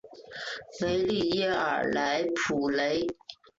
[0.81, 3.05] 维利耶尔莱普雷。